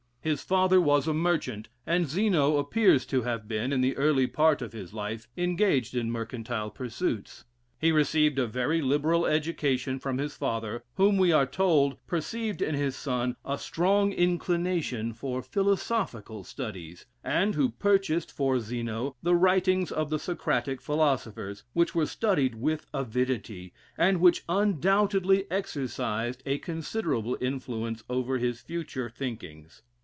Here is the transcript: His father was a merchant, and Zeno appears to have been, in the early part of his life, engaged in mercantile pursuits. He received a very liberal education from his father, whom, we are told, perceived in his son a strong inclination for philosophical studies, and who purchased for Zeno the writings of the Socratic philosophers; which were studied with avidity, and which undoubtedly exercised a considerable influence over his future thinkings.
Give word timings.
His 0.23 0.43
father 0.43 0.79
was 0.79 1.07
a 1.07 1.15
merchant, 1.15 1.67
and 1.83 2.07
Zeno 2.07 2.57
appears 2.57 3.07
to 3.07 3.23
have 3.23 3.47
been, 3.47 3.73
in 3.73 3.81
the 3.81 3.97
early 3.97 4.27
part 4.27 4.61
of 4.61 4.71
his 4.71 4.93
life, 4.93 5.27
engaged 5.35 5.95
in 5.95 6.11
mercantile 6.11 6.69
pursuits. 6.69 7.45
He 7.79 7.91
received 7.91 8.37
a 8.37 8.45
very 8.45 8.83
liberal 8.83 9.25
education 9.25 9.97
from 9.97 10.19
his 10.19 10.35
father, 10.35 10.83
whom, 10.93 11.17
we 11.17 11.31
are 11.31 11.47
told, 11.47 11.97
perceived 12.05 12.61
in 12.61 12.75
his 12.75 12.95
son 12.95 13.35
a 13.43 13.57
strong 13.57 14.13
inclination 14.13 15.11
for 15.11 15.41
philosophical 15.41 16.43
studies, 16.43 17.07
and 17.23 17.55
who 17.55 17.69
purchased 17.69 18.31
for 18.31 18.59
Zeno 18.59 19.15
the 19.23 19.33
writings 19.33 19.91
of 19.91 20.11
the 20.11 20.19
Socratic 20.19 20.81
philosophers; 20.81 21.63
which 21.73 21.95
were 21.95 22.05
studied 22.05 22.53
with 22.53 22.85
avidity, 22.93 23.73
and 23.97 24.21
which 24.21 24.43
undoubtedly 24.47 25.49
exercised 25.49 26.43
a 26.45 26.59
considerable 26.59 27.39
influence 27.41 28.03
over 28.07 28.37
his 28.37 28.61
future 28.61 29.09
thinkings. 29.09 29.81